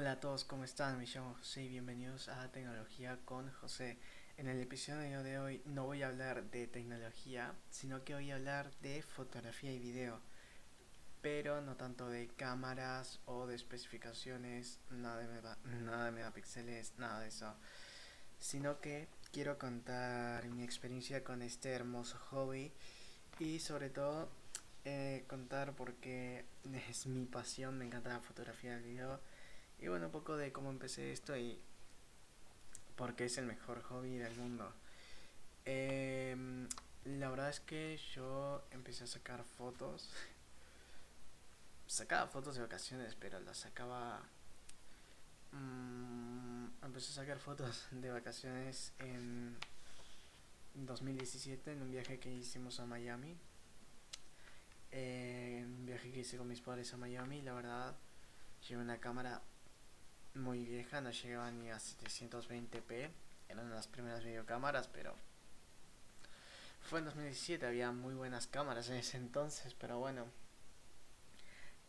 Hola 0.00 0.12
a 0.12 0.20
todos, 0.20 0.44
¿cómo 0.44 0.64
están? 0.64 0.96
Me 0.96 1.04
llamo 1.04 1.34
José 1.34 1.64
y 1.64 1.68
bienvenidos 1.68 2.30
a 2.30 2.50
Tecnología 2.50 3.18
con 3.26 3.50
José. 3.52 3.98
En 4.38 4.48
el 4.48 4.58
episodio 4.58 5.22
de 5.22 5.38
hoy 5.38 5.60
no 5.66 5.84
voy 5.84 6.02
a 6.02 6.08
hablar 6.08 6.50
de 6.50 6.66
tecnología, 6.66 7.52
sino 7.68 8.02
que 8.02 8.14
voy 8.14 8.30
a 8.30 8.36
hablar 8.36 8.70
de 8.80 9.02
fotografía 9.02 9.70
y 9.70 9.78
video. 9.78 10.18
Pero 11.20 11.60
no 11.60 11.76
tanto 11.76 12.08
de 12.08 12.28
cámaras 12.28 13.20
o 13.26 13.46
de 13.46 13.56
especificaciones, 13.56 14.80
nada 14.88 15.18
de, 15.18 15.42
nada 15.84 16.06
de 16.06 16.12
megapíxeles, 16.12 16.94
nada 16.96 17.20
de 17.20 17.28
eso. 17.28 17.54
Sino 18.38 18.80
que 18.80 19.06
quiero 19.32 19.58
contar 19.58 20.48
mi 20.48 20.62
experiencia 20.62 21.22
con 21.22 21.42
este 21.42 21.72
hermoso 21.72 22.16
hobby 22.30 22.72
y 23.38 23.58
sobre 23.58 23.90
todo 23.90 24.30
eh, 24.86 25.26
contar 25.28 25.74
porque 25.74 26.46
es 26.88 27.06
mi 27.06 27.26
pasión, 27.26 27.76
me 27.76 27.84
encanta 27.84 28.08
la 28.08 28.20
fotografía 28.20 28.70
y 28.70 28.76
el 28.76 28.82
video 28.82 29.20
y 29.80 29.88
bueno, 29.88 30.06
un 30.06 30.12
poco 30.12 30.36
de 30.36 30.52
cómo 30.52 30.70
empecé 30.70 31.12
esto 31.12 31.36
y 31.36 31.58
porque 32.96 33.24
es 33.24 33.38
el 33.38 33.46
mejor 33.46 33.82
hobby 33.82 34.18
del 34.18 34.36
mundo. 34.36 34.72
Em, 35.64 36.68
la 37.04 37.30
verdad 37.30 37.48
es 37.48 37.60
que 37.60 37.98
yo 38.14 38.62
empecé 38.70 39.04
a 39.04 39.06
sacar 39.06 39.42
fotos. 39.42 40.10
Sacaba 41.86 42.28
fotos 42.28 42.56
de 42.56 42.62
vacaciones, 42.62 43.14
pero 43.14 43.40
las 43.40 43.58
sacaba... 43.58 44.20
Mm, 45.52 46.66
empecé 46.84 47.12
a 47.12 47.14
sacar 47.14 47.38
fotos 47.38 47.88
de 47.90 48.10
vacaciones 48.10 48.92
en 48.98 49.56
2017 50.74 51.72
en 51.72 51.82
un 51.82 51.90
viaje 51.90 52.20
que 52.20 52.30
hicimos 52.30 52.80
a 52.80 52.86
Miami. 52.86 53.36
Eh, 54.92 55.62
un 55.64 55.86
viaje 55.86 56.12
que 56.12 56.20
hice 56.20 56.36
con 56.36 56.48
mis 56.48 56.60
padres 56.60 56.92
a 56.92 56.96
Miami, 56.96 57.42
la 57.42 57.54
verdad, 57.54 57.96
llevé 58.68 58.82
una 58.82 58.98
cámara 58.98 59.40
muy 60.34 60.64
vieja, 60.64 61.00
no 61.00 61.10
llegaba 61.10 61.50
ni 61.50 61.70
a 61.70 61.76
720p. 61.76 63.10
Eran 63.48 63.70
las 63.70 63.88
primeras 63.88 64.24
videocámaras, 64.24 64.88
pero 64.88 65.14
fue 66.82 67.00
en 67.00 67.04
2017, 67.06 67.66
había 67.66 67.92
muy 67.92 68.14
buenas 68.14 68.46
cámaras 68.46 68.88
en 68.88 68.96
ese 68.96 69.16
entonces, 69.16 69.74
pero 69.74 69.98
bueno. 69.98 70.26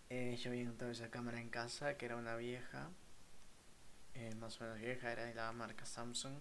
Eh, 0.10 0.38
yo 0.42 0.50
había 0.52 0.64
encontrado 0.64 0.92
esa 0.92 1.10
cámara 1.10 1.40
en 1.40 1.50
casa, 1.50 1.98
que 1.98 2.06
era 2.06 2.18
una 2.18 2.36
vieja, 2.36 2.90
eh, 4.14 4.36
más 4.36 4.60
o 4.60 4.66
menos 4.66 4.80
vieja, 4.80 5.12
era 5.12 5.24
de 5.24 5.34
la 5.34 5.52
marca 5.54 5.86
Samsung. 5.86 6.34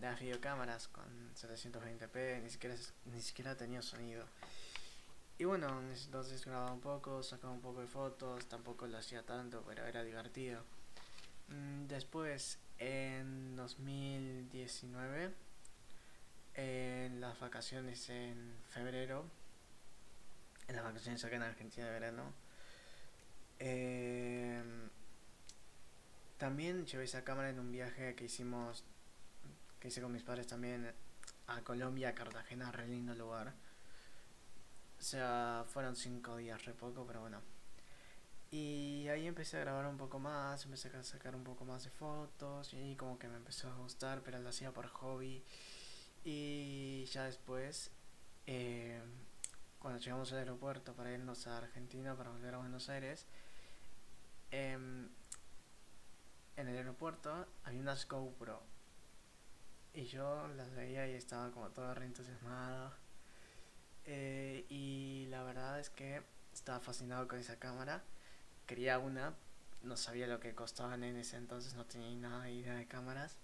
Las 0.00 0.18
videocámaras 0.20 0.88
con 0.88 1.34
720p, 1.34 2.42
ni 2.42 2.50
siquiera, 2.50 2.76
ni 3.04 3.20
siquiera 3.20 3.56
tenía 3.56 3.82
sonido. 3.82 4.24
Y 5.38 5.44
bueno, 5.44 5.80
entonces 5.80 6.44
grababa 6.44 6.72
un 6.72 6.80
poco, 6.80 7.22
sacaba 7.22 7.52
un 7.52 7.60
poco 7.60 7.80
de 7.80 7.86
fotos, 7.86 8.46
tampoco 8.48 8.86
lo 8.86 8.98
hacía 8.98 9.22
tanto, 9.22 9.62
pero 9.66 9.86
era 9.86 10.02
divertido. 10.02 10.64
Mm, 11.48 11.86
después, 11.86 12.58
en 12.78 13.56
2019, 13.56 15.34
en 16.54 17.20
las 17.20 17.38
vacaciones 17.40 18.08
en 18.10 18.52
febrero, 18.70 19.24
en 20.66 20.76
las 20.76 20.84
vacaciones 20.84 21.24
acá 21.24 21.36
en 21.36 21.42
Argentina 21.42 21.86
de 21.86 21.92
verano, 21.92 22.32
em, 23.58 24.90
también 26.38 26.86
llevé 26.86 27.04
esa 27.04 27.24
cámara 27.24 27.50
en 27.50 27.58
un 27.58 27.72
viaje 27.72 28.14
que 28.14 28.24
hicimos, 28.24 28.84
que 29.80 29.88
hice 29.88 30.02
con 30.02 30.12
mis 30.12 30.22
padres 30.22 30.46
también 30.46 30.92
a 31.48 31.62
Colombia, 31.62 32.10
a 32.10 32.14
Cartagena, 32.14 32.70
re 32.72 32.86
lindo 32.88 33.14
lugar. 33.14 33.54
O 34.98 35.02
sea, 35.02 35.64
fueron 35.68 35.96
cinco 35.96 36.36
días, 36.36 36.64
re 36.64 36.74
poco, 36.74 37.06
pero 37.06 37.20
bueno. 37.20 37.40
Y 38.50 39.06
ahí 39.08 39.26
empecé 39.26 39.58
a 39.58 39.60
grabar 39.60 39.86
un 39.86 39.98
poco 39.98 40.18
más, 40.18 40.64
empecé 40.64 40.88
a 40.96 41.02
sacar 41.02 41.36
un 41.36 41.44
poco 41.44 41.66
más 41.66 41.84
de 41.84 41.90
fotos 41.90 42.72
y 42.72 42.96
como 42.96 43.18
que 43.18 43.28
me 43.28 43.36
empezó 43.36 43.68
a 43.68 43.74
gustar, 43.74 44.22
pero 44.22 44.38
lo 44.38 44.48
hacía 44.48 44.72
por 44.72 44.86
hobby. 44.88 45.44
Y 46.24 47.04
ya 47.06 47.24
después, 47.24 47.90
eh, 48.46 49.02
cuando 49.78 50.00
llegamos 50.00 50.32
al 50.32 50.38
aeropuerto 50.38 50.94
para 50.94 51.12
irnos 51.12 51.46
a 51.46 51.58
Argentina, 51.58 52.16
para 52.16 52.30
volver 52.30 52.54
a 52.54 52.58
Buenos 52.58 52.88
Aires, 52.88 53.26
em, 54.50 55.10
en 56.56 56.68
el 56.68 56.76
aeropuerto 56.76 57.46
había 57.64 57.80
una 57.80 57.96
GoPro. 58.08 58.62
Y 59.92 60.04
yo 60.06 60.48
las 60.56 60.74
veía 60.74 61.06
y 61.06 61.14
estaba 61.14 61.50
como 61.50 61.68
todo 61.70 61.94
re 61.94 62.06
entusiasmado. 62.06 62.92
Eh, 64.06 64.64
y 64.70 65.26
la 65.28 65.42
verdad 65.42 65.78
es 65.80 65.90
que 65.90 66.22
estaba 66.52 66.80
fascinado 66.80 67.28
con 67.28 67.38
esa 67.38 67.58
cámara 67.58 68.02
quería 68.68 68.98
una, 68.98 69.34
no 69.82 69.96
sabía 69.96 70.28
lo 70.28 70.38
que 70.38 70.54
costaban 70.54 71.02
en 71.02 71.16
ese 71.16 71.36
entonces, 71.36 71.74
no 71.74 71.86
tenía 71.86 72.14
nada 72.28 72.48
idea 72.50 72.74
de 72.74 72.86
cámaras. 72.86 73.38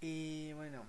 Y 0.00 0.52
bueno, 0.54 0.84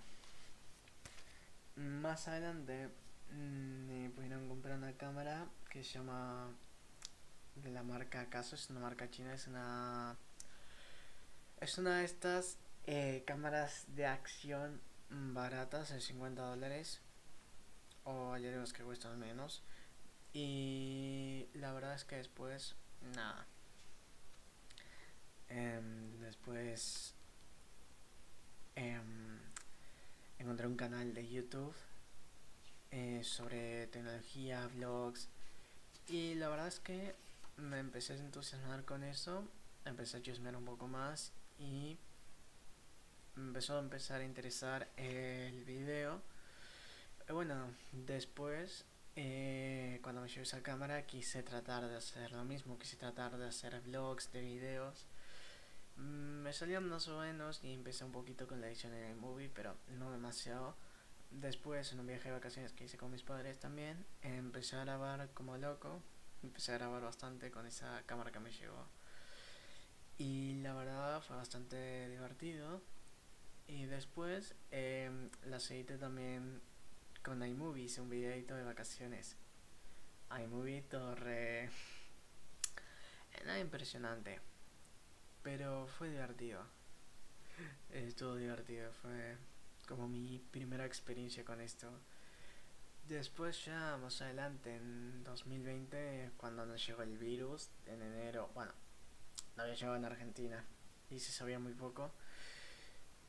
más 1.76 2.28
adelante 2.28 2.90
mm, 3.32 3.88
me 3.88 4.10
pudieron 4.10 4.48
comprar 4.48 4.78
una 4.78 4.94
cámara 4.94 5.48
que 5.70 5.84
se 5.84 6.00
llama 6.00 6.50
de 7.56 7.72
la 7.72 7.84
marca 7.84 8.30
Caso, 8.30 8.56
es 8.56 8.70
una 8.70 8.80
marca 8.80 9.12
china, 9.12 9.34
es 9.34 9.48
una 9.48 10.16
es 11.60 11.78
una 11.78 12.00
de 12.00 12.06
estas 12.06 12.58
eh, 12.86 13.24
cámaras 13.28 13.86
de 13.96 14.06
acción 14.06 14.82
baratas 15.10 15.90
de 15.90 16.02
50 16.02 16.42
dólares 16.42 17.02
o 18.04 18.34
hay 18.34 18.48
algunos 18.48 18.74
que 18.74 18.84
cuestan 18.84 19.20
menos 19.20 19.64
y 20.34 21.48
la 21.54 21.74
verdad 21.74 21.96
es 21.96 22.06
que 22.06 22.18
después 22.18 22.76
nada. 23.16 23.46
Em, 25.50 26.20
después 26.20 27.14
em, 28.76 29.40
encontré 30.40 30.68
un 30.68 30.76
canal 30.76 31.14
de 31.14 31.28
YouTube 31.28 31.76
eh, 32.92 33.22
sobre 33.24 33.88
tecnología, 33.88 34.68
vlogs. 34.68 35.30
Y 36.08 36.36
la 36.36 36.50
verdad 36.50 36.68
es 36.68 36.80
que 36.80 37.16
me 37.58 37.80
empecé 37.80 38.14
a 38.14 38.18
entusiasmar 38.18 38.86
con 38.86 39.04
eso. 39.04 39.48
Empecé 39.86 40.18
a 40.18 40.22
chismear 40.22 40.56
un 40.56 40.66
poco 40.66 40.88
más 40.88 41.32
y 41.60 41.98
me 43.36 43.48
empezó 43.48 43.78
a 43.78 43.80
empezar 43.80 44.22
a 44.22 44.26
interesar 44.26 44.90
el 44.98 45.64
video. 45.66 46.22
Bueno, 47.30 47.68
después 47.92 48.86
eh, 49.16 50.00
cuando 50.02 50.22
me 50.22 50.28
llevé 50.28 50.42
esa 50.44 50.62
cámara 50.62 51.06
quise 51.06 51.42
tratar 51.44 51.88
de 51.88 51.96
hacer 51.96 52.32
lo 52.32 52.44
mismo, 52.44 52.78
quise 52.78 52.98
tratar 52.98 53.38
de 53.38 53.48
hacer 53.48 53.80
vlogs 53.82 54.32
de 54.32 54.42
videos. 54.42 55.06
Mm, 55.98 56.42
me 56.44 56.54
salían 56.54 56.88
más 56.90 57.08
o 57.08 57.20
menos 57.20 57.64
y 57.64 57.74
empecé 57.74 58.04
un 58.04 58.12
poquito 58.12 58.48
con 58.48 58.60
la 58.62 58.68
edición 58.68 58.94
en 58.94 59.06
el 59.06 59.16
movie, 59.16 59.50
pero 59.54 59.76
no 59.98 60.12
demasiado. 60.12 60.76
Después, 61.32 61.92
en 61.92 62.00
un 62.00 62.08
viaje 62.08 62.30
de 62.30 62.36
vacaciones 62.36 62.74
que 62.74 62.86
hice 62.86 62.98
con 62.98 63.12
mis 63.12 63.24
padres 63.24 63.60
también, 63.60 64.06
empecé 64.22 64.76
a 64.76 64.84
grabar 64.86 65.30
como 65.34 65.58
loco. 65.58 66.02
Empecé 66.44 66.74
a 66.74 66.78
grabar 66.78 67.02
bastante 67.02 67.52
con 67.52 67.66
esa 67.66 68.04
cámara 68.06 68.32
que 68.32 68.40
me 68.40 68.52
llevó. 68.52 68.86
Y 70.18 70.62
la 70.62 70.74
verdad 70.74 71.22
fue 71.22 71.36
bastante 71.36 72.10
divertido. 72.10 72.82
Y 73.68 73.86
después 73.86 74.56
eh, 74.72 75.10
las 75.46 75.70
edité 75.72 75.98
también 75.98 76.62
con 77.26 77.44
iMovie 77.44 77.86
hice 77.86 78.02
un 78.02 78.10
videito 78.10 78.56
de 78.56 78.64
vacaciones. 78.64 79.36
iMovie 80.30 80.84
todo 80.84 81.16
re... 81.16 81.72
Nada 83.46 83.60
impresionante. 83.60 84.40
Pero 85.42 85.88
fue 85.88 86.12
divertido. 86.12 86.62
Estuvo 87.90 88.36
divertido. 88.36 88.92
Fue 89.02 89.38
como 89.88 90.08
mi 90.08 90.38
primera 90.52 90.86
experiencia 90.86 91.44
con 91.44 91.62
esto. 91.62 91.90
Después 93.08 93.66
ya 93.66 93.98
más 93.98 94.22
adelante, 94.22 94.76
en 94.76 95.24
2020, 95.24 96.32
cuando 96.38 96.64
nos 96.68 96.86
llegó 96.86 97.02
el 97.02 97.18
virus, 97.18 97.70
en 97.88 98.04
enero, 98.04 98.52
bueno, 98.54 98.72
no 99.56 99.64
había 99.64 99.76
llegado 99.76 99.96
en 99.96 100.06
Argentina 100.06 100.64
y 101.10 101.20
se 101.20 101.32
sabía 101.32 101.58
muy 101.58 101.74
poco. 101.74 102.12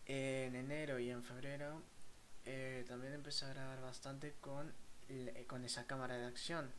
En 0.05 0.55
enero 0.55 0.99
y 0.99 1.11
en 1.11 1.23
febrero 1.23 1.83
eh, 2.47 2.85
también 2.87 3.13
empecé 3.13 3.45
a 3.45 3.49
grabar 3.49 3.81
bastante 3.81 4.35
con, 4.41 4.73
eh, 5.09 5.45
con 5.49 5.65
esa 5.65 5.87
cámara 5.87 6.17
de 6.17 6.27
acción. 6.27 6.71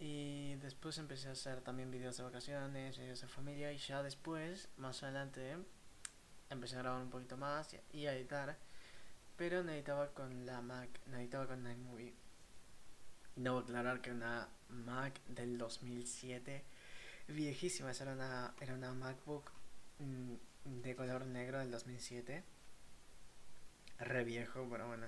Y 0.00 0.56
después 0.56 0.98
empecé 0.98 1.28
a 1.28 1.32
hacer 1.32 1.60
también 1.60 1.90
videos 1.90 2.16
de 2.16 2.24
vacaciones, 2.24 2.98
videos 2.98 3.20
de 3.20 3.28
familia 3.28 3.72
y 3.72 3.78
ya 3.78 4.02
después, 4.02 4.68
más 4.76 5.02
adelante, 5.04 5.56
empecé 6.50 6.76
a 6.76 6.80
grabar 6.80 7.02
un 7.02 7.10
poquito 7.10 7.36
más 7.36 7.76
y 7.92 8.06
a 8.06 8.14
editar. 8.14 8.58
Pero 9.36 9.62
no 9.62 9.70
editaba 9.70 10.08
con 10.08 10.46
la 10.46 10.60
Mac, 10.62 10.88
no 11.06 11.16
editaba 11.18 11.46
con 11.46 11.64
iMovie. 11.70 12.14
Y 13.36 13.42
debo 13.42 13.58
aclarar 13.58 14.00
que 14.00 14.10
una 14.10 14.48
Mac 14.68 15.20
del 15.28 15.58
2007, 15.58 16.64
viejísima, 17.28 17.92
era 17.92 18.12
una, 18.12 18.54
era 18.60 18.74
una 18.74 18.92
MacBook 18.94 19.52
mm, 20.00 20.80
de 20.82 20.96
color 20.96 21.24
negro 21.26 21.60
del 21.60 21.70
2007 21.70 22.57
re 23.98 24.24
viejo, 24.24 24.66
pero 24.70 24.86
bueno. 24.86 25.06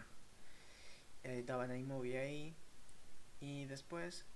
Editaba 1.23 1.65
en 1.67 1.77
iMovie 1.77 2.19
ahí. 2.19 2.55
Y 3.41 3.65
después 3.67 4.27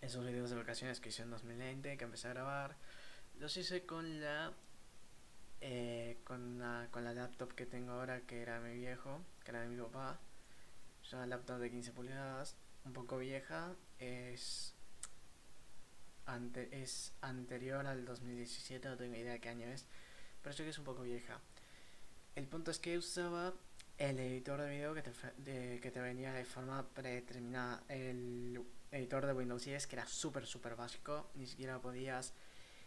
esos 0.00 0.24
videos 0.24 0.50
de 0.50 0.56
vacaciones 0.56 1.00
que 1.00 1.08
hice 1.08 1.22
en 1.22 1.30
2020, 1.30 1.96
que 1.96 2.04
empecé 2.04 2.28
a 2.28 2.32
grabar, 2.32 2.76
los 3.38 3.56
hice 3.56 3.84
con 3.84 4.20
la, 4.20 4.52
eh, 5.60 6.18
con 6.24 6.58
la 6.58 6.88
con 6.90 7.04
la 7.04 7.12
laptop 7.12 7.54
que 7.54 7.66
tengo 7.66 7.92
ahora, 7.92 8.20
que 8.22 8.42
era 8.42 8.60
mi 8.60 8.74
viejo, 8.74 9.20
que 9.44 9.50
era 9.50 9.60
de 9.60 9.68
mi 9.68 9.80
papá. 9.80 10.18
Es 11.02 11.12
una 11.12 11.26
laptop 11.26 11.58
de 11.58 11.70
15 11.70 11.92
pulgadas, 11.92 12.56
un 12.84 12.92
poco 12.92 13.18
vieja, 13.18 13.74
es 13.98 14.74
ante, 16.26 16.82
es 16.82 17.14
anterior 17.22 17.86
al 17.86 18.04
2017, 18.04 18.88
no 18.88 18.96
tengo 18.96 19.16
idea 19.16 19.32
de 19.32 19.40
qué 19.40 19.48
año 19.48 19.66
es, 19.66 19.86
pero 20.42 20.54
sé 20.54 20.64
que 20.64 20.70
es 20.70 20.78
un 20.78 20.84
poco 20.84 21.02
vieja. 21.02 21.40
El 22.38 22.46
punto 22.46 22.70
es 22.70 22.78
que 22.78 22.96
usaba 22.96 23.52
el 23.98 24.20
editor 24.20 24.60
de 24.60 24.70
video 24.70 24.94
que 24.94 25.02
te, 25.02 25.80
que 25.80 25.90
te 25.90 26.00
venía 26.00 26.32
de 26.32 26.44
forma 26.44 26.86
predeterminada. 26.90 27.82
El 27.88 28.64
editor 28.92 29.26
de 29.26 29.32
Windows 29.32 29.64
10 29.64 29.88
que 29.88 29.96
era 29.96 30.06
súper, 30.06 30.46
súper 30.46 30.76
básico. 30.76 31.28
Ni 31.34 31.48
siquiera 31.48 31.80
podías 31.80 32.32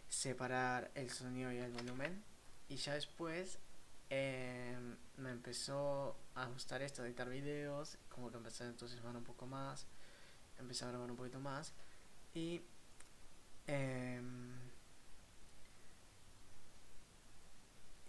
separar 0.08 0.90
el 0.94 1.10
sonido 1.10 1.52
y 1.52 1.58
el 1.58 1.70
volumen. 1.70 2.24
Y 2.70 2.76
ya 2.76 2.94
después 2.94 3.58
eh, 4.08 4.74
me 5.18 5.32
empezó 5.32 6.16
a 6.34 6.46
gustar 6.46 6.80
esto 6.80 7.04
editar 7.04 7.28
videos. 7.28 7.98
Como 8.08 8.30
que 8.30 8.38
empecé 8.38 8.64
a 8.64 8.68
entusiasmar 8.68 9.14
un 9.14 9.24
poco 9.24 9.46
más. 9.46 9.86
Empecé 10.58 10.86
a 10.86 10.88
grabar 10.88 11.10
un 11.10 11.16
poquito 11.18 11.40
más. 11.40 11.74
Y... 12.32 12.62
Eh, 13.66 14.22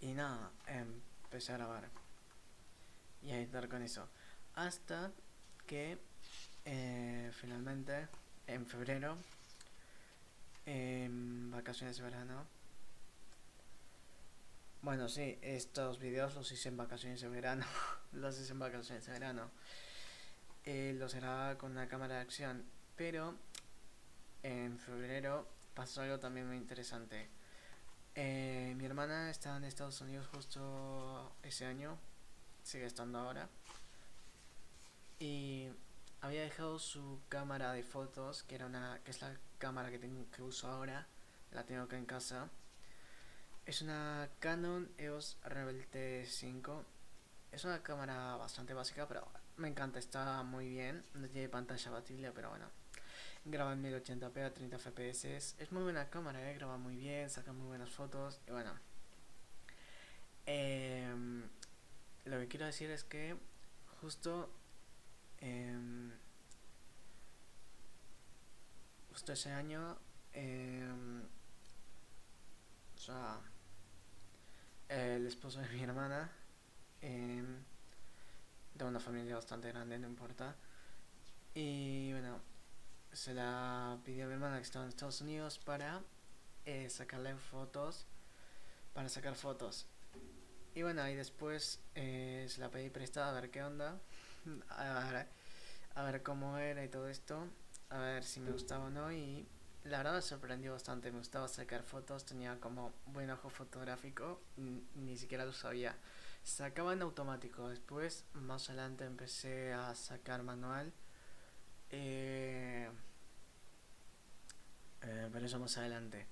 y 0.00 0.12
nada, 0.14 0.50
empecé 1.34 1.52
a 1.52 1.56
grabar 1.56 1.90
y 3.20 3.32
a 3.32 3.38
editar 3.38 3.68
con 3.68 3.82
eso. 3.82 4.08
Hasta 4.54 5.10
que 5.66 5.98
eh, 6.64 7.32
finalmente 7.34 8.06
en 8.46 8.64
febrero, 8.64 9.16
en 10.64 11.50
vacaciones 11.50 11.96
de 11.96 12.04
verano, 12.04 12.46
bueno, 14.82 15.08
sí, 15.08 15.36
estos 15.42 15.98
videos 15.98 16.36
los 16.36 16.52
hice 16.52 16.68
en 16.68 16.76
vacaciones 16.76 17.20
de 17.20 17.28
verano, 17.28 17.66
los 18.12 18.38
hice 18.38 18.52
en 18.52 18.60
vacaciones 18.60 19.04
de 19.04 19.10
verano. 19.10 19.50
Eh, 20.64 20.94
los 20.96 21.14
grababa 21.14 21.58
con 21.58 21.72
una 21.72 21.88
cámara 21.88 22.14
de 22.14 22.20
acción, 22.20 22.64
pero 22.94 23.34
en 24.44 24.78
febrero 24.78 25.48
pasó 25.74 26.02
algo 26.02 26.20
también 26.20 26.46
muy 26.46 26.58
interesante. 26.58 27.28
Eh, 28.16 28.74
mi 28.76 28.84
hermana 28.84 29.30
estaba 29.30 29.56
en 29.56 29.64
Estados 29.64 30.00
Unidos 30.00 30.26
justo 30.32 31.32
ese 31.42 31.66
año 31.66 31.98
sigue 32.64 32.86
estando 32.86 33.18
ahora. 33.18 33.48
Y 35.20 35.68
había 36.20 36.42
dejado 36.42 36.78
su 36.78 37.20
cámara 37.28 37.72
de 37.72 37.84
fotos, 37.84 38.42
que 38.42 38.56
era 38.56 38.66
una 38.66 38.98
que 39.04 39.12
es 39.12 39.22
la 39.22 39.36
cámara 39.58 39.90
que 39.90 39.98
tengo 39.98 40.28
que 40.32 40.42
uso 40.42 40.68
ahora, 40.68 41.06
la 41.52 41.64
tengo 41.64 41.82
acá 41.82 41.96
en 41.96 42.06
casa. 42.06 42.48
Es 43.66 43.80
una 43.82 44.28
Canon 44.40 44.90
EOS 44.98 45.38
Rebel 45.44 45.88
T5. 45.90 46.82
Es 47.52 47.64
una 47.64 47.82
cámara 47.82 48.36
bastante 48.36 48.74
básica, 48.74 49.06
pero 49.06 49.26
me 49.56 49.68
encanta, 49.68 49.98
está 49.98 50.42
muy 50.42 50.68
bien. 50.68 51.04
No 51.14 51.28
tiene 51.28 51.48
pantalla 51.48 51.90
batible, 51.90 52.32
pero 52.32 52.50
bueno. 52.50 52.66
Graba 53.44 53.72
en 53.72 53.82
1080p 53.82 54.44
a 54.44 54.54
30 54.54 54.78
fps. 54.78 55.56
Es 55.58 55.72
muy 55.72 55.82
buena 55.82 56.08
cámara, 56.08 56.50
eh, 56.50 56.54
graba 56.54 56.78
muy 56.78 56.96
bien, 56.96 57.28
saca 57.28 57.52
muy 57.52 57.66
buenas 57.66 57.90
fotos. 57.90 58.40
Y 58.46 58.50
bueno. 58.52 58.72
Eh, 60.46 61.08
lo 62.26 62.38
que 62.38 62.48
quiero 62.48 62.66
decir 62.66 62.90
es 62.90 63.04
que 63.04 63.36
justo 64.00 64.50
eh, 65.38 66.10
justo 69.10 69.32
ese 69.32 69.52
año 69.52 69.96
eh, 70.34 70.86
o 72.94 72.98
sea 72.98 73.40
el 74.88 75.26
esposo 75.26 75.60
de 75.60 75.68
mi 75.70 75.82
hermana 75.82 76.30
de 77.00 78.84
una 78.84 79.00
familia 79.00 79.36
bastante 79.36 79.68
grande 79.68 79.98
no 79.98 80.08
importa 80.08 80.56
y 81.54 82.12
bueno 82.12 82.40
se 83.14 83.34
la 83.34 83.98
pidió 84.04 84.24
a 84.24 84.28
mi 84.28 84.34
hermana 84.34 84.56
que 84.56 84.62
estaba 84.62 84.84
en 84.84 84.90
Estados 84.90 85.20
Unidos 85.20 85.58
para 85.58 86.02
eh, 86.66 86.88
sacarle 86.90 87.34
fotos 87.36 88.06
para 88.92 89.08
sacar 89.08 89.34
fotos 89.34 89.86
y 90.74 90.82
bueno, 90.82 91.08
y 91.08 91.14
después 91.14 91.78
eh, 91.94 92.46
se 92.48 92.60
la 92.60 92.68
pedí 92.68 92.90
prestada 92.90 93.30
a 93.30 93.40
ver 93.40 93.50
qué 93.50 93.62
onda, 93.62 93.96
a 94.70 95.10
ver, 95.12 95.28
a 95.94 96.02
ver 96.02 96.22
cómo 96.24 96.58
era 96.58 96.84
y 96.84 96.88
todo 96.88 97.08
esto, 97.08 97.46
a 97.90 97.98
ver 97.98 98.24
si 98.24 98.40
me 98.40 98.50
gustaba 98.50 98.86
o 98.86 98.90
no. 98.90 99.12
Y 99.12 99.46
la 99.84 99.98
verdad 99.98 100.14
me 100.14 100.22
sorprendió 100.22 100.72
bastante, 100.72 101.12
me 101.12 101.18
gustaba 101.18 101.46
sacar 101.46 101.84
fotos, 101.84 102.24
tenía 102.24 102.58
como 102.58 102.92
buen 103.06 103.30
ojo 103.30 103.50
fotográfico, 103.50 104.40
ni 104.56 105.16
siquiera 105.16 105.44
lo 105.44 105.52
sabía. 105.52 105.96
Sacaba 106.42 106.92
en 106.92 107.02
automático, 107.02 107.68
después 107.68 108.24
más 108.34 108.68
adelante 108.68 109.04
empecé 109.04 109.72
a 109.72 109.94
sacar 109.94 110.42
manual. 110.42 110.92
Eh, 111.96 112.90
eh, 115.02 115.28
pero 115.32 115.46
eso 115.46 115.60
más 115.60 115.76
adelante 115.78 116.26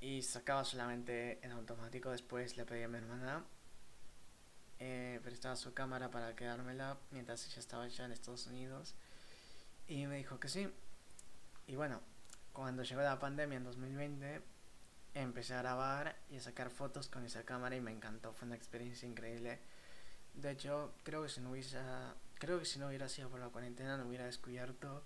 y 0.00 0.20
sacaba 0.22 0.64
solamente 0.64 1.38
en 1.44 1.52
automático. 1.52 2.10
Después 2.10 2.56
le 2.56 2.64
pedí 2.64 2.82
a 2.82 2.88
mi 2.88 2.98
hermana 2.98 3.44
eh, 4.80 5.20
prestaba 5.22 5.54
su 5.54 5.72
cámara 5.72 6.10
para 6.10 6.34
quedármela 6.34 6.98
mientras 7.12 7.46
ella 7.46 7.60
estaba 7.60 7.86
ya 7.86 8.04
en 8.04 8.12
Estados 8.12 8.46
Unidos 8.48 8.94
y 9.86 10.06
me 10.06 10.16
dijo 10.16 10.40
que 10.40 10.48
sí. 10.48 10.68
Y 11.66 11.76
bueno, 11.76 12.00
cuando 12.52 12.82
llegó 12.82 13.00
la 13.00 13.18
pandemia 13.18 13.56
en 13.56 13.64
2020 13.64 14.42
empecé 15.14 15.54
a 15.54 15.62
grabar 15.62 16.16
y 16.28 16.36
a 16.36 16.40
sacar 16.40 16.70
fotos 16.70 17.08
con 17.08 17.24
esa 17.24 17.44
cámara 17.44 17.76
y 17.76 17.80
me 17.80 17.92
encantó, 17.92 18.32
fue 18.32 18.46
una 18.46 18.56
experiencia 18.56 19.08
increíble. 19.08 19.60
De 20.34 20.50
hecho, 20.50 20.92
creo 21.04 21.22
que 21.22 21.28
si 21.28 21.40
no 21.40 21.52
hubiese, 21.52 21.78
creo 22.38 22.58
que 22.58 22.64
si 22.64 22.78
no 22.78 22.88
hubiera 22.88 23.08
sido 23.08 23.28
por 23.28 23.40
la 23.40 23.48
cuarentena 23.48 23.96
no 23.96 24.06
hubiera 24.06 24.26
descubierto 24.26 25.02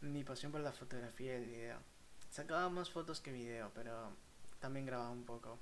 mi 0.00 0.24
pasión 0.24 0.52
por 0.52 0.60
la 0.60 0.72
fotografía 0.72 1.34
y 1.34 1.42
el 1.42 1.46
video. 1.46 1.78
Sacaba 2.30 2.68
más 2.68 2.90
fotos 2.90 3.20
que 3.20 3.32
video, 3.32 3.70
pero 3.74 4.12
también 4.60 4.86
grababa 4.86 5.10
un 5.10 5.24
poco. 5.24 5.58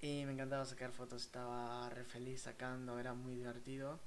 Y 0.00 0.24
me 0.26 0.32
encantaba 0.32 0.64
sacar 0.66 0.92
fotos, 0.92 1.22
estaba 1.22 1.88
re 1.88 2.04
feliz 2.04 2.42
sacando, 2.42 2.98
era 2.98 3.14
muy 3.14 3.34
divertido. 3.34 3.98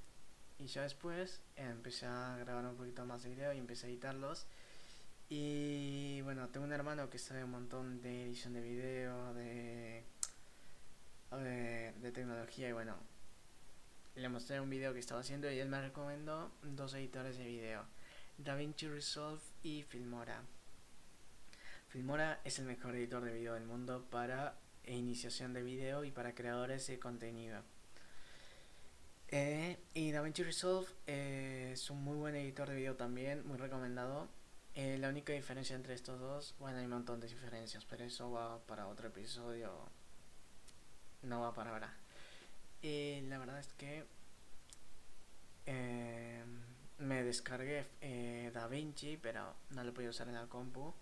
Y 0.59 0.68
ya 0.68 0.83
después 0.83 1.41
empecé 1.56 2.06
a 2.06 2.38
grabar 2.38 2.65
un 2.65 2.75
poquito 2.75 3.06
más 3.06 3.24
de 3.24 3.30
video 3.30 3.53
y 3.53 3.57
empecé 3.57 3.88
a 3.88 3.89
editarlos. 3.89 4.45
Y 5.30 6.21
bueno, 6.21 6.50
tengo 6.50 6.65
un 6.65 6.74
hermano 6.74 7.09
que 7.09 7.18
sabe 7.18 7.44
un 7.44 7.51
montón 7.51 8.01
de 8.01 8.25
edición 8.25 8.53
de 8.53 8.62
video, 8.62 9.33
de, 9.33 10.03
de, 11.31 11.93
de 11.93 12.12
tecnología 12.12 12.69
y 12.69 12.72
bueno, 12.72 12.96
le 14.19 14.29
mostré 14.29 14.59
un 14.59 14.69
video 14.69 14.93
que 14.93 14.99
estaba 14.99 15.21
haciendo 15.21 15.49
y 15.49 15.59
él 15.59 15.69
me 15.69 15.81
recomendó 15.81 16.51
dos 16.61 16.93
editores 16.93 17.38
de 17.38 17.45
video, 17.45 17.85
DaVinci 18.38 18.88
Resolve 18.88 19.41
y 19.63 19.83
Filmora. 19.83 20.43
Filmora 21.88 22.41
es 22.43 22.59
el 22.59 22.65
mejor 22.65 22.95
editor 22.95 23.23
de 23.23 23.33
video 23.33 23.53
del 23.53 23.65
mundo 23.65 24.05
para 24.11 24.55
iniciación 24.85 25.53
de 25.53 25.63
video 25.63 26.03
y 26.03 26.11
para 26.11 26.35
creadores 26.35 26.85
de 26.88 26.99
contenido. 26.99 27.61
Eh, 29.29 29.77
y 29.93 30.11
DaVinci 30.11 30.43
Resolve 30.43 30.88
eh, 31.07 31.69
es 31.73 31.89
un 31.89 32.03
muy 32.03 32.17
buen 32.17 32.35
editor 32.35 32.67
de 32.67 32.75
video 32.75 32.95
también, 32.95 33.47
muy 33.47 33.57
recomendado. 33.57 34.27
Eh, 34.75 34.97
la 34.97 35.09
única 35.09 35.33
diferencia 35.33 35.75
entre 35.75 35.93
estos 35.93 36.19
dos, 36.19 36.55
bueno, 36.59 36.77
hay 36.79 36.85
un 36.85 36.91
montón 36.91 37.19
de 37.19 37.27
diferencias, 37.27 37.85
pero 37.85 38.03
eso 38.03 38.31
va 38.31 38.59
para 38.65 38.88
otro 38.88 39.07
episodio. 39.07 39.71
No 41.21 41.41
va 41.41 41.53
para 41.53 41.71
ahora. 41.71 41.93
Y 42.81 43.21
la 43.21 43.38
verdad 43.38 43.59
es 43.59 43.74
que 43.74 44.05
me 46.98 47.24
descargué 47.24 47.86
DaVinci, 48.53 49.17
pero 49.17 49.55
no 49.69 49.83
lo 49.83 49.93
podía 49.93 50.09
usar 50.09 50.27
en 50.27 50.36
la 50.36 50.48
compu 50.48 50.93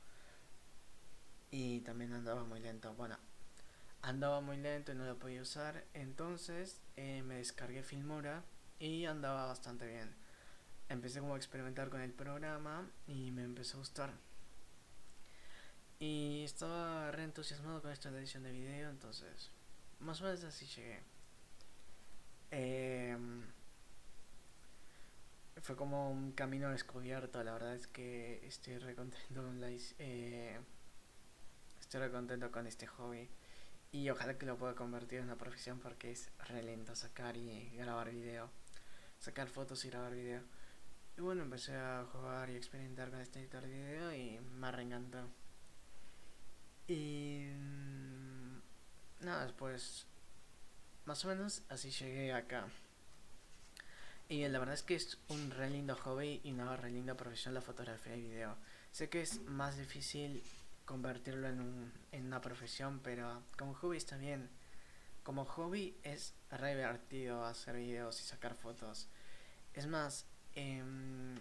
y 1.51 1.81
también 1.81 2.13
andaba 2.13 2.43
muy 2.43 2.59
lento. 2.59 2.93
Bueno, 2.95 3.17
andaba 4.01 4.41
muy 4.41 4.57
lento 4.57 4.91
y 4.91 4.95
no 4.95 5.05
lo 5.05 5.17
podía 5.17 5.41
usar, 5.41 5.85
entonces 5.93 6.81
eh, 6.95 7.23
me 7.23 7.35
descargué 7.35 7.83
Filmora 7.83 8.43
y 8.79 9.05
andaba 9.05 9.45
bastante 9.45 9.87
bien. 9.87 10.15
Empecé 10.89 11.19
como 11.19 11.33
a 11.33 11.37
experimentar 11.37 11.89
con 11.89 12.01
el 12.01 12.13
programa 12.13 12.89
y 13.07 13.31
me 13.31 13.43
empezó 13.43 13.77
a 13.77 13.79
gustar. 13.79 14.13
Y 15.99 16.43
estaba 16.43 17.11
re 17.11 17.23
entusiasmado 17.23 17.81
con 17.81 17.91
esta 17.91 18.09
edición 18.09 18.43
de 18.43 18.51
video, 18.51 18.89
entonces 18.89 19.51
más 19.99 20.21
o 20.21 20.25
menos 20.25 20.43
así 20.43 20.65
llegué. 20.67 21.01
Em, 22.51 23.43
fue 25.61 25.75
como 25.75 26.11
un 26.11 26.31
camino 26.31 26.69
descubierto, 26.71 27.43
la 27.43 27.53
verdad 27.53 27.75
es 27.75 27.87
que 27.87 28.45
estoy 28.47 28.77
re 28.77 28.95
contento 28.95 29.43
con 29.43 29.59
la... 29.59 29.69
Eh, 29.99 30.59
Estoy 31.89 32.09
contento 32.09 32.51
con 32.51 32.67
este 32.67 32.85
hobby 32.85 33.29
y 33.93 34.09
ojalá 34.09 34.37
que 34.37 34.45
lo 34.45 34.57
pueda 34.57 34.75
convertir 34.75 35.19
en 35.19 35.25
una 35.25 35.37
profesión 35.37 35.79
porque 35.79 36.11
es 36.11 36.29
re 36.49 36.61
lento 36.61 36.93
sacar 36.97 37.37
y 37.37 37.69
grabar 37.77 38.11
video, 38.11 38.49
sacar 39.19 39.47
fotos 39.47 39.85
y 39.85 39.89
grabar 39.89 40.13
video. 40.13 40.41
Y 41.17 41.21
bueno, 41.21 41.43
empecé 41.43 41.77
a 41.77 42.05
jugar 42.11 42.49
y 42.49 42.57
experimentar 42.57 43.09
con 43.09 43.21
este 43.21 43.39
editor 43.39 43.61
de 43.61 43.69
video 43.69 44.13
y 44.13 44.37
me 44.59 44.69
reencantó. 44.69 45.29
Y 46.89 47.47
mm, 47.55 48.59
nada, 49.21 49.45
después 49.45 50.07
más 51.07 51.23
o 51.23 51.29
menos 51.29 51.63
así 51.69 51.89
llegué 51.89 52.33
acá. 52.33 52.67
Y 54.29 54.45
la 54.49 54.59
verdad 54.59 54.75
es 54.75 54.83
que 54.83 54.95
es 54.95 55.17
un 55.29 55.51
re 55.51 55.69
lindo 55.69 55.95
hobby 55.95 56.41
y 56.43 56.51
una 56.51 56.75
re 56.75 56.91
linda 56.91 57.15
profesión 57.15 57.53
la 57.53 57.61
fotografía 57.61 58.15
y 58.17 58.21
video. 58.21 58.57
Sé 58.91 59.09
que 59.09 59.21
es 59.21 59.41
más 59.43 59.77
difícil 59.77 60.43
convertirlo 60.83 61.47
en, 61.47 61.61
un, 61.61 61.93
en 62.11 62.25
una 62.25 62.41
profesión, 62.41 62.99
pero 63.01 63.41
como 63.57 63.73
hobby 63.75 63.95
está 63.95 64.17
bien. 64.17 64.49
Como 65.23 65.45
hobby 65.45 65.95
es 66.03 66.33
re 66.51 66.75
divertido 66.75 67.45
hacer 67.45 67.77
videos 67.77 68.19
y 68.21 68.25
sacar 68.25 68.55
fotos. 68.55 69.07
Es 69.73 69.87
más, 69.87 70.25
em, 70.55 71.35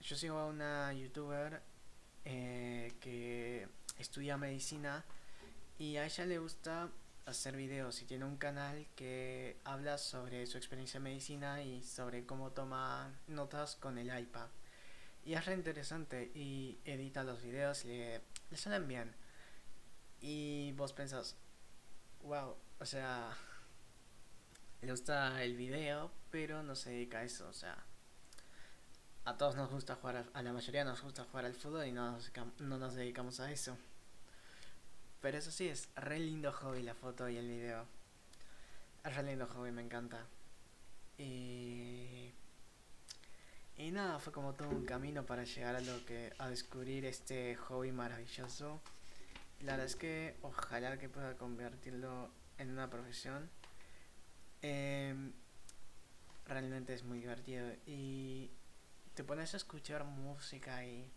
yo 0.00 0.16
sigo 0.16 0.38
a 0.38 0.46
una 0.46 0.92
youtuber 0.92 1.60
eh, 2.24 2.94
que 3.00 3.66
estudia 3.98 4.36
medicina 4.36 5.04
y 5.76 5.96
a 5.96 6.04
ella 6.04 6.24
le 6.24 6.38
gusta 6.38 6.88
hacer 7.26 7.56
videos 7.56 8.02
y 8.02 8.06
tiene 8.06 8.24
un 8.24 8.36
canal 8.36 8.86
que 8.96 9.60
habla 9.64 9.98
sobre 9.98 10.46
su 10.46 10.58
experiencia 10.58 10.98
en 10.98 11.04
medicina 11.04 11.62
y 11.62 11.82
sobre 11.82 12.26
cómo 12.26 12.50
toma 12.52 13.12
notas 13.26 13.76
con 13.76 13.98
el 13.98 14.16
iPad. 14.18 14.48
Y 15.24 15.34
es 15.34 15.44
re 15.46 15.54
interesante 15.54 16.32
y 16.34 16.80
edita 16.84 17.22
los 17.22 17.42
videos 17.42 17.84
y 17.84 17.88
le, 17.88 18.22
le 18.50 18.56
salen 18.56 18.88
bien. 18.88 19.14
Y 20.20 20.72
vos 20.72 20.92
pensás, 20.92 21.36
wow, 22.22 22.56
o 22.78 22.86
sea, 22.86 23.36
le 24.80 24.90
gusta 24.90 25.42
el 25.42 25.56
video, 25.56 26.10
pero 26.30 26.62
no 26.62 26.74
se 26.74 26.90
dedica 26.90 27.18
a 27.18 27.24
eso, 27.24 27.48
o 27.48 27.52
sea, 27.52 27.76
a 29.24 29.36
todos 29.36 29.54
nos 29.54 29.70
gusta 29.70 29.94
jugar, 29.94 30.26
a 30.32 30.42
la 30.42 30.52
mayoría 30.52 30.84
nos 30.84 31.02
gusta 31.02 31.24
jugar 31.24 31.44
al 31.44 31.54
fútbol 31.54 31.86
y 31.86 31.92
no 31.92 32.18
no 32.58 32.78
nos 32.78 32.94
dedicamos 32.94 33.38
a 33.40 33.50
eso. 33.52 33.76
Pero 35.22 35.38
eso 35.38 35.52
sí, 35.52 35.68
es 35.68 35.88
re 35.94 36.18
lindo 36.18 36.52
hobby 36.52 36.82
la 36.82 36.94
foto 36.94 37.28
y 37.28 37.36
el 37.36 37.48
video. 37.48 37.86
Es 39.04 39.14
re 39.14 39.22
lindo 39.22 39.46
hobby, 39.46 39.70
me 39.70 39.82
encanta. 39.82 40.26
Y... 41.16 42.32
Y 43.76 43.90
nada, 43.90 44.18
fue 44.18 44.32
como 44.32 44.52
todo 44.54 44.68
un 44.68 44.84
camino 44.84 45.24
para 45.24 45.44
llegar 45.44 45.76
a 45.76 45.80
lo 45.80 46.04
que 46.04 46.32
a 46.38 46.48
descubrir 46.48 47.06
este 47.06 47.56
hobby 47.56 47.92
maravilloso. 47.92 48.80
La 49.60 49.72
verdad 49.72 49.86
es 49.86 49.96
que 49.96 50.36
ojalá 50.42 50.98
que 50.98 51.08
pueda 51.08 51.36
convertirlo 51.36 52.28
en 52.58 52.70
una 52.70 52.90
profesión. 52.90 53.48
Em, 54.60 55.32
realmente 56.46 56.94
es 56.94 57.04
muy 57.04 57.20
divertido 57.20 57.72
y 57.86 58.50
te 59.14 59.24
pones 59.24 59.54
a 59.54 59.56
escuchar 59.56 60.04
música 60.04 60.84
y 60.84 61.08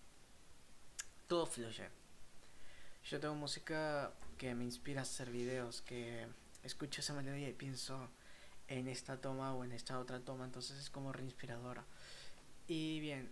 todo 1.27 1.45
fluye. 1.45 2.04
Yo 3.05 3.19
tengo 3.19 3.35
música 3.35 4.11
que 4.39 4.55
me 4.55 4.63
inspira 4.63 5.01
a 5.01 5.03
hacer 5.03 5.29
videos, 5.29 5.83
que 5.83 6.25
escucho 6.63 7.01
esa 7.01 7.13
melodía 7.13 7.47
y 7.47 7.53
pienso 7.53 8.09
en 8.67 8.87
esta 8.87 9.21
toma 9.21 9.53
o 9.53 9.63
en 9.63 9.73
esta 9.73 9.99
otra 9.99 10.19
toma, 10.21 10.45
entonces 10.45 10.79
es 10.79 10.89
como 10.89 11.13
reinspiradora. 11.13 11.83
Y 12.67 12.99
bien, 12.99 13.31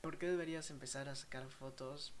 ¿por 0.00 0.18
qué 0.18 0.26
deberías 0.26 0.68
empezar 0.70 1.08
a 1.08 1.14
sacar 1.14 1.48
fotos 1.48 2.12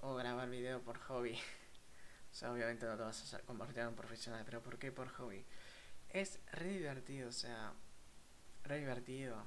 o 0.00 0.16
grabar 0.16 0.50
video 0.50 0.82
por 0.82 0.98
hobby? 0.98 1.34
o 2.32 2.34
sea, 2.34 2.52
obviamente 2.52 2.86
no 2.86 2.96
te 2.96 3.02
vas 3.04 3.34
a 3.34 3.38
convertir 3.42 3.78
en 3.78 3.88
un 3.88 3.94
profesional, 3.94 4.42
pero 4.44 4.60
¿por 4.60 4.76
qué 4.76 4.90
por 4.90 5.08
hobby? 5.10 5.44
Es 6.08 6.40
re 6.50 6.72
divertido, 6.72 7.28
o 7.28 7.32
sea, 7.32 7.74
re 8.64 8.80
divertido. 8.80 9.44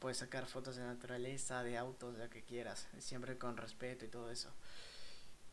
Puedes 0.00 0.18
sacar 0.18 0.46
fotos 0.46 0.74
de 0.74 0.82
naturaleza, 0.82 1.62
de 1.62 1.78
autos, 1.78 2.16
de 2.16 2.24
lo 2.24 2.28
que 2.28 2.42
quieras, 2.42 2.88
siempre 2.98 3.38
con 3.38 3.56
respeto 3.56 4.04
y 4.04 4.08
todo 4.08 4.32
eso. 4.32 4.52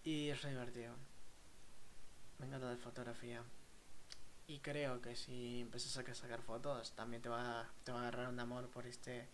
Y 0.03 0.29
es 0.29 0.41
divertido. 0.45 0.95
Me 2.39 2.45
encanta 2.45 2.69
la 2.69 2.77
fotografía. 2.77 3.43
Y 4.47 4.59
creo 4.59 5.01
que 5.01 5.15
si 5.15 5.61
empiezas 5.61 5.97
a 5.97 6.15
sacar 6.15 6.41
fotos, 6.41 6.93
también 6.93 7.21
te 7.21 7.29
va, 7.29 7.69
te 7.83 7.91
va 7.91 7.99
a 7.99 8.01
agarrar 8.01 8.29
un 8.29 8.39
amor 8.39 8.69
por 8.69 8.87
este 8.87 9.27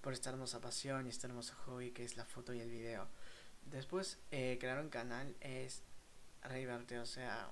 por 0.00 0.12
esta 0.12 0.30
hermosa 0.30 0.60
pasión 0.60 1.06
y 1.06 1.10
este 1.10 1.26
hermoso 1.26 1.54
hobby 1.66 1.90
que 1.90 2.04
es 2.04 2.16
la 2.16 2.24
foto 2.24 2.54
y 2.54 2.60
el 2.60 2.70
video. 2.70 3.06
Después, 3.66 4.18
eh, 4.30 4.56
crear 4.60 4.80
un 4.80 4.88
canal 4.88 5.36
es 5.40 5.82
re 6.42 6.60
divertido. 6.60 7.02
O 7.02 7.06
sea, 7.06 7.50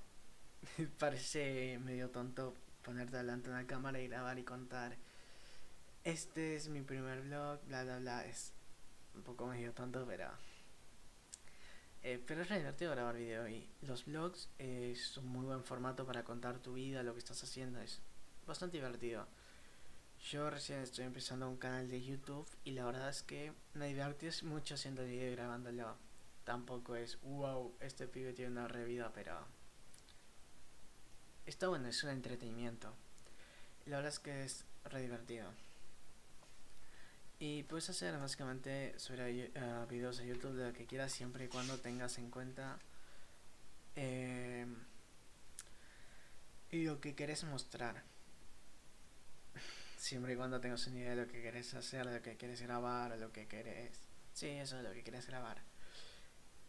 parece 0.98 1.78
medio 1.78 2.10
tonto 2.10 2.54
ponerte 2.82 3.16
delante 3.16 3.48
de 3.48 3.56
una 3.56 3.66
cámara 3.66 4.00
y 4.00 4.08
grabar 4.08 4.38
y 4.38 4.44
contar. 4.44 4.96
Este 6.04 6.56
es 6.56 6.68
mi 6.68 6.80
primer 6.82 7.22
vlog, 7.22 7.60
bla 7.66 7.84
bla 7.84 7.98
bla. 7.98 8.24
Es 8.24 8.52
un 9.14 9.22
poco 9.22 9.46
medio 9.46 9.72
tonto, 9.72 10.06
pero 10.06 10.30
eh, 12.08 12.18
pero 12.26 12.40
es 12.40 12.48
re 12.48 12.56
divertido 12.56 12.92
grabar 12.92 13.18
video 13.18 13.46
y 13.46 13.68
los 13.82 14.06
vlogs 14.06 14.48
es 14.56 15.14
un 15.18 15.26
muy 15.26 15.44
buen 15.44 15.62
formato 15.62 16.06
para 16.06 16.24
contar 16.24 16.58
tu 16.58 16.72
vida, 16.72 17.02
lo 17.02 17.12
que 17.12 17.18
estás 17.18 17.42
haciendo, 17.44 17.82
es 17.82 18.00
bastante 18.46 18.78
divertido. 18.78 19.26
Yo 20.30 20.48
recién 20.48 20.80
estoy 20.80 21.04
empezando 21.04 21.46
un 21.46 21.58
canal 21.58 21.86
de 21.90 22.02
YouTube 22.02 22.48
y 22.64 22.70
la 22.70 22.86
verdad 22.86 23.10
es 23.10 23.22
que 23.22 23.52
me 23.74 23.88
divertí 23.88 24.26
mucho 24.44 24.76
haciendo 24.76 25.02
el 25.02 25.10
video 25.10 25.28
y 25.30 25.34
grabándolo. 25.34 25.96
Tampoco 26.44 26.96
es, 26.96 27.20
wow, 27.20 27.76
este 27.78 28.08
pibe 28.08 28.32
tiene 28.32 28.52
una 28.52 28.68
re 28.68 28.86
vida, 28.86 29.12
pero... 29.14 29.44
Está 31.44 31.68
bueno, 31.68 31.88
es 31.88 32.02
un 32.04 32.08
entretenimiento. 32.08 32.94
La 33.84 33.96
verdad 33.96 34.14
es 34.14 34.18
que 34.18 34.44
es 34.44 34.64
re 34.84 35.02
divertido. 35.02 35.50
Y 37.40 37.62
puedes 37.62 37.88
hacer 37.88 38.18
básicamente 38.18 38.98
sobre 38.98 39.50
uh, 39.50 39.86
videos 39.88 40.18
de 40.18 40.26
YouTube 40.26 40.56
de 40.56 40.66
lo 40.66 40.72
que 40.72 40.86
quieras 40.86 41.12
siempre 41.12 41.44
y 41.44 41.48
cuando 41.48 41.78
tengas 41.78 42.18
en 42.18 42.30
cuenta 42.30 42.78
eh, 43.94 44.66
lo 46.72 47.00
que 47.00 47.14
querés 47.14 47.44
mostrar. 47.44 48.02
Siempre 49.96 50.32
y 50.32 50.36
cuando 50.36 50.60
tengas 50.60 50.84
una 50.88 50.98
idea 50.98 51.10
de 51.10 51.26
lo 51.26 51.28
que 51.28 51.40
querés 51.40 51.74
hacer, 51.74 52.06
de 52.06 52.14
lo 52.14 52.22
que 52.22 52.36
quieres 52.36 52.60
grabar, 52.60 53.12
o 53.12 53.16
lo 53.16 53.32
que 53.32 53.46
querés. 53.46 54.00
Sí, 54.32 54.48
eso 54.48 54.78
es 54.78 54.84
lo 54.84 54.92
que 54.92 55.02
quieres 55.02 55.26
grabar. 55.26 55.62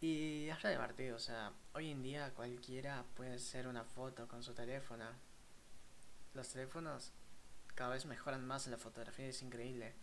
Y 0.00 0.50
re 0.62 0.70
divertido, 0.70 1.16
o 1.16 1.20
sea, 1.20 1.52
hoy 1.74 1.90
en 1.90 2.02
día 2.02 2.30
cualquiera 2.30 3.04
puede 3.16 3.34
hacer 3.34 3.66
una 3.66 3.84
foto 3.84 4.28
con 4.28 4.42
su 4.42 4.54
teléfono. 4.54 5.04
Los 6.34 6.48
teléfonos 6.48 7.12
cada 7.74 7.90
vez 7.90 8.06
mejoran 8.06 8.46
más 8.46 8.66
en 8.66 8.72
la 8.72 8.78
fotografía, 8.78 9.26
es 9.26 9.42
increíble 9.42 9.94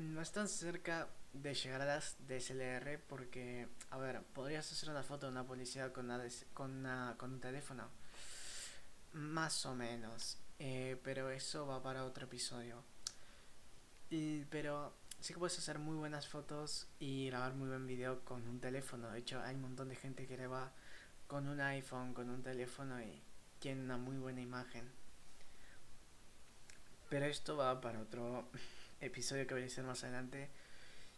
no 0.00 0.22
están 0.22 0.48
cerca 0.48 1.08
de 1.32 1.54
llegar 1.54 1.82
a 1.82 1.84
las 1.84 2.16
DSLR 2.26 2.98
porque, 3.06 3.68
a 3.90 3.98
ver, 3.98 4.22
podrías 4.22 4.70
hacer 4.72 4.90
una 4.90 5.02
foto 5.02 5.26
de 5.26 5.32
una 5.32 5.46
policía 5.46 5.92
con, 5.92 6.10
con, 6.54 6.86
con 7.16 7.32
un 7.34 7.40
teléfono. 7.40 7.88
Más 9.12 9.66
o 9.66 9.74
menos. 9.74 10.38
Eh, 10.58 11.00
pero 11.02 11.30
eso 11.30 11.66
va 11.66 11.82
para 11.82 12.04
otro 12.04 12.24
episodio. 12.24 12.82
Y, 14.08 14.44
pero 14.46 14.94
sí 15.20 15.32
que 15.32 15.38
puedes 15.38 15.58
hacer 15.58 15.78
muy 15.78 15.96
buenas 15.96 16.26
fotos 16.28 16.88
y 16.98 17.26
grabar 17.26 17.54
muy 17.54 17.68
buen 17.68 17.86
video 17.86 18.24
con 18.24 18.46
un 18.48 18.60
teléfono. 18.60 19.10
De 19.10 19.20
hecho, 19.20 19.40
hay 19.40 19.54
un 19.54 19.62
montón 19.62 19.88
de 19.88 19.96
gente 19.96 20.26
que 20.26 20.36
graba 20.36 20.72
con 21.26 21.48
un 21.48 21.60
iPhone, 21.60 22.12
con 22.12 22.28
un 22.28 22.42
teléfono 22.42 23.00
y 23.02 23.22
tiene 23.58 23.82
una 23.82 23.96
muy 23.96 24.16
buena 24.16 24.40
imagen. 24.40 24.90
Pero 27.08 27.26
esto 27.26 27.56
va 27.56 27.80
para 27.80 28.00
otro 28.00 28.48
episodio 29.00 29.46
que 29.46 29.54
voy 29.54 29.62
a 29.62 29.66
hacer 29.66 29.84
más 29.84 30.04
adelante 30.04 30.50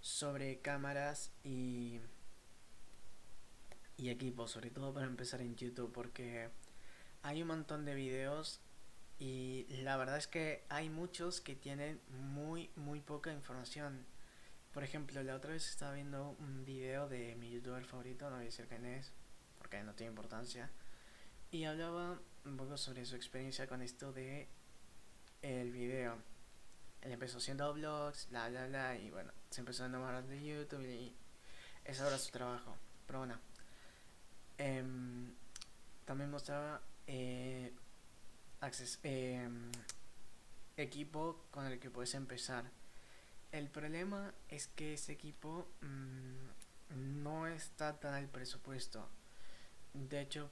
sobre 0.01 0.61
cámaras 0.61 1.33
y, 1.45 2.01
y 3.97 4.11
equipos, 4.11 4.51
sobre 4.51 4.71
todo 4.71 4.93
para 4.93 5.07
empezar 5.07 5.41
en 5.41 5.55
YouTube, 5.57 5.93
porque 5.93 6.51
hay 7.23 7.43
un 7.43 7.49
montón 7.49 7.85
de 7.85 7.95
videos 7.95 8.61
y 9.19 9.67
la 9.83 9.97
verdad 9.97 10.17
es 10.17 10.27
que 10.27 10.65
hay 10.69 10.89
muchos 10.89 11.41
que 11.41 11.55
tienen 11.55 12.01
muy, 12.09 12.71
muy 12.75 13.01
poca 13.01 13.33
información. 13.33 14.05
Por 14.73 14.83
ejemplo, 14.83 15.23
la 15.23 15.37
otra 15.37 15.53
vez 15.53 15.69
estaba 15.69 15.95
viendo 15.95 16.35
un 16.41 16.65
video 16.65 17.09
de 17.09 17.37
mi 17.37 17.51
youtuber 17.51 17.85
favorito, 17.85 18.29
no 18.29 18.37
voy 18.37 18.43
a 18.43 18.47
decir 18.47 18.67
quién 18.67 18.85
es, 18.87 19.13
porque 19.59 19.83
no 19.83 19.95
tiene 19.95 20.11
importancia, 20.11 20.71
y 21.53 21.65
hablaba 21.65 22.19
un 22.45 22.57
poco 22.57 22.77
sobre 22.77 23.05
su 23.05 23.15
experiencia 23.15 23.67
con 23.69 23.83
esto 23.83 24.13
de 24.13 24.49
empezó 27.23 27.39
haciendo 27.39 27.73
vlogs, 27.73 28.29
bla, 28.31 28.49
bla, 28.49 28.67
bla, 28.67 28.99
y 28.99 29.09
bueno, 29.11 29.31
se 29.49 29.61
empezó 29.61 29.85
a 29.85 29.87
enamorar 29.87 30.27
de 30.27 30.43
YouTube 30.43 30.83
y 30.83 31.15
es 31.85 32.01
ahora 32.01 32.19
su 32.19 32.33
trabajo. 32.33 32.77
Pero 33.07 33.21
bueno, 33.21 33.39
em, 34.59 35.33
también 36.05 36.33
mostraba 36.33 36.83
eh, 37.07 37.73
em, 39.05 39.71
equipo 40.77 41.45
con 41.53 41.67
el 41.67 41.79
que 41.79 41.91
puedes 41.91 42.13
empezar. 42.15 42.65
El 43.53 43.69
problema 43.69 44.35
es 44.49 44.67
que 44.67 44.95
ese 44.95 45.13
equipo 45.13 45.69
mm, 45.81 47.23
no 47.23 47.47
está 47.47 48.01
tan 48.01 48.15
al 48.15 48.27
presupuesto. 48.27 49.09
De 49.95 50.23
hecho, 50.23 50.51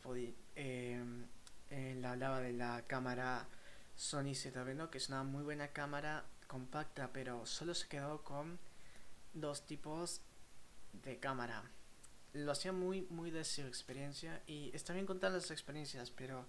eh, 0.55 1.03
él 1.71 2.05
hablaba 2.05 2.39
de 2.39 2.53
la 2.53 2.85
cámara 2.87 3.49
Sony 3.97 4.37
Z, 4.37 4.89
que 4.89 4.99
es 4.99 5.09
una 5.09 5.25
muy 5.25 5.43
buena 5.43 5.67
cámara 5.67 6.25
compacta, 6.51 7.13
pero 7.13 7.47
solo 7.47 7.75
se 7.75 7.87
quedó 7.87 8.25
con 8.25 8.59
dos 9.35 9.65
tipos 9.67 10.21
de 11.05 11.21
cámara. 11.21 11.63
Lo 12.33 12.51
hacía 12.51 12.73
muy, 12.73 13.03
muy 13.03 13.31
de 13.31 13.45
su 13.45 13.63
experiencia 13.63 14.43
y 14.49 14.75
está 14.75 14.93
bien 14.93 15.07
contar 15.07 15.31
las 15.31 15.53
experiencias, 15.53 16.11
pero 16.11 16.47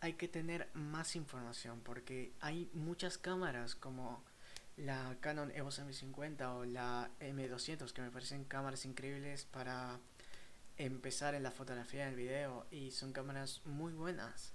hay 0.00 0.12
que 0.12 0.28
tener 0.28 0.68
más 0.74 1.16
información 1.16 1.80
porque 1.80 2.32
hay 2.40 2.70
muchas 2.72 3.18
cámaras 3.18 3.74
como 3.74 4.22
la 4.76 5.16
Canon 5.20 5.50
EOS 5.50 5.80
M50 5.80 6.54
o 6.54 6.64
la 6.64 7.10
M200 7.18 7.90
que 7.92 8.02
me 8.02 8.12
parecen 8.12 8.44
cámaras 8.44 8.84
increíbles 8.84 9.46
para 9.46 9.98
empezar 10.76 11.34
en 11.34 11.42
la 11.42 11.50
fotografía 11.50 12.06
del 12.06 12.14
video 12.14 12.68
y 12.70 12.92
son 12.92 13.12
cámaras 13.12 13.62
muy 13.64 13.92
buenas. 13.92 14.52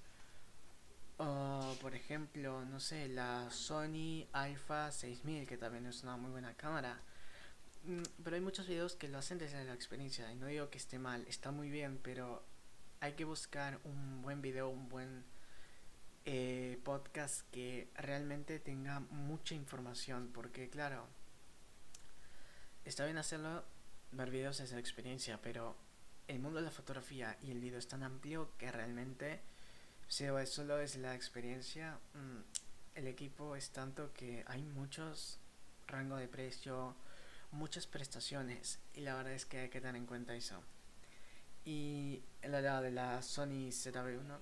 O 1.26 1.78
por 1.82 1.96
ejemplo, 1.96 2.66
no 2.66 2.80
sé, 2.80 3.08
la 3.08 3.50
Sony 3.50 4.28
Alpha 4.34 4.92
6000 4.92 5.48
que 5.48 5.58
también 5.58 5.86
es 5.86 6.04
una 6.04 6.18
muy 6.18 6.32
buena 6.32 6.54
cámara. 6.56 7.00
Mm, 7.86 8.02
pero 8.24 8.36
hay 8.36 8.42
muchos 8.42 8.68
videos 8.68 8.96
que 8.96 9.08
lo 9.08 9.18
hacen 9.18 9.38
desde 9.38 9.64
la 9.64 9.74
experiencia 9.74 10.30
y 10.32 10.36
no 10.36 10.48
digo 10.48 10.70
que 10.70 10.78
esté 10.78 11.00
mal, 11.00 11.26
está 11.28 11.52
muy 11.52 11.70
bien, 11.70 12.00
pero 12.04 12.44
hay 13.00 13.14
que 13.14 13.24
buscar 13.26 13.80
un 13.86 14.22
buen 14.22 14.42
video, 14.42 14.70
un 14.70 14.90
buen 14.90 15.24
eh, 16.26 16.80
podcast 16.84 17.50
que 17.52 17.90
realmente 17.96 18.60
tenga 18.60 19.00
mucha 19.00 19.56
información, 19.56 20.30
porque 20.34 20.70
claro, 20.70 21.08
está 22.86 23.06
bien 23.06 23.18
hacerlo, 23.18 23.64
ver 24.12 24.30
videos 24.30 24.58
desde 24.58 24.76
la 24.76 24.82
experiencia, 24.82 25.40
pero 25.42 25.76
el 26.28 26.40
mundo 26.40 26.60
de 26.60 26.66
la 26.66 26.72
fotografía 26.72 27.38
y 27.42 27.52
el 27.52 27.60
video 27.60 27.80
es 27.80 27.88
tan 27.88 28.04
amplio 28.04 28.50
que 28.58 28.72
realmente 28.72 29.42
si 30.08 30.26
solo 30.46 30.80
es 30.80 30.96
la 30.98 31.16
experiencia, 31.16 32.00
mm, 32.14 32.98
el 33.00 33.08
equipo 33.08 33.56
es 33.56 33.72
tanto 33.72 34.14
que 34.14 34.44
hay 34.48 34.64
muchos 34.64 35.40
rangos 35.88 36.20
de 36.20 36.28
precio, 36.28 36.96
muchas 37.52 37.88
prestaciones 37.88 38.80
y 38.94 39.02
la 39.02 39.16
verdad 39.16 39.34
es 39.34 39.46
que 39.46 39.60
hay 39.60 39.70
que 39.70 39.82
tener 39.82 39.96
en 39.96 40.06
cuenta 40.06 40.36
eso. 40.36 40.62
Y 41.66 42.22
el 42.42 42.52
lado 42.52 42.82
de 42.82 42.92
la 42.92 43.22
Sony 43.22 43.72
ZV1, 43.72 44.40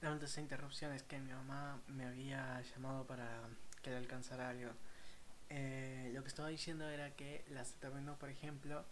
la 0.00 0.12
única 0.12 0.40
interrupción 0.40 0.92
es 0.92 1.02
que 1.02 1.18
mi 1.18 1.32
mamá 1.32 1.80
me 1.88 2.06
había 2.06 2.62
llamado 2.62 3.06
para 3.06 3.42
que 3.82 3.90
le 3.90 3.96
alcanzara 3.96 4.48
algo. 4.48 4.70
Eh, 5.48 6.10
lo 6.14 6.22
que 6.22 6.28
estaba 6.28 6.48
diciendo 6.48 6.88
era 6.88 7.14
que 7.16 7.44
la 7.50 7.64
ZV1, 7.64 8.16
por 8.16 8.30
ejemplo, 8.30 8.84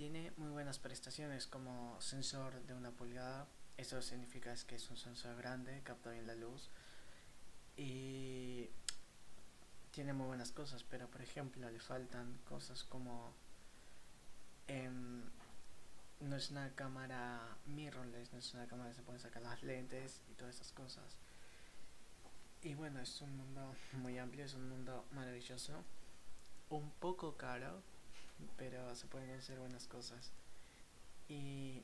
tiene 0.00 0.32
muy 0.38 0.48
buenas 0.48 0.78
prestaciones 0.78 1.46
como 1.46 2.00
sensor 2.00 2.62
de 2.62 2.72
una 2.72 2.90
pulgada. 2.90 3.46
Eso 3.76 4.00
significa 4.00 4.54
que 4.66 4.76
es 4.76 4.88
un 4.88 4.96
sensor 4.96 5.36
grande, 5.36 5.82
capta 5.84 6.10
bien 6.10 6.26
la 6.26 6.34
luz. 6.34 6.70
Y 7.76 8.70
tiene 9.90 10.14
muy 10.14 10.26
buenas 10.26 10.52
cosas, 10.52 10.84
pero 10.84 11.06
por 11.06 11.20
ejemplo 11.20 11.68
le 11.68 11.78
faltan 11.80 12.38
cosas 12.48 12.82
como 12.84 13.34
em, 14.68 15.22
no 16.20 16.34
es 16.34 16.50
una 16.50 16.74
cámara 16.74 17.58
mirrorless, 17.66 18.32
no 18.32 18.38
es 18.38 18.54
una 18.54 18.66
cámara 18.66 18.88
que 18.88 18.96
se 18.96 19.02
puede 19.02 19.18
sacar 19.18 19.42
las 19.42 19.62
lentes 19.62 20.22
y 20.30 20.34
todas 20.34 20.54
esas 20.54 20.72
cosas. 20.72 21.18
Y 22.62 22.72
bueno, 22.72 23.00
es 23.00 23.20
un 23.20 23.36
mundo 23.36 23.74
muy 23.98 24.16
amplio, 24.16 24.46
es 24.46 24.54
un 24.54 24.66
mundo 24.66 25.04
maravilloso, 25.12 25.84
un 26.70 26.90
poco 26.92 27.36
caro, 27.36 27.82
pero 28.56 28.94
se 28.94 29.06
pueden 29.06 29.30
hacer 29.38 29.58
buenas 29.58 29.86
cosas. 29.86 30.32
Y 31.28 31.82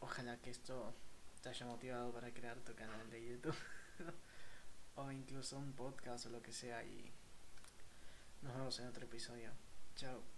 ojalá 0.00 0.36
que 0.38 0.50
esto 0.50 0.94
te 1.42 1.48
haya 1.48 1.66
motivado 1.66 2.12
para 2.12 2.32
crear 2.32 2.58
tu 2.60 2.74
canal 2.74 3.10
de 3.10 3.26
YouTube. 3.26 3.56
o 4.96 5.10
incluso 5.10 5.58
un 5.58 5.72
podcast 5.72 6.26
o 6.26 6.30
lo 6.30 6.42
que 6.42 6.52
sea 6.52 6.84
y 6.84 7.10
nos 8.42 8.54
vemos 8.54 8.78
en 8.80 8.88
otro 8.88 9.04
episodio. 9.04 9.50
Chao. 9.96 10.33